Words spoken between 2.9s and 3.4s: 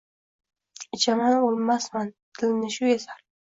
ezar.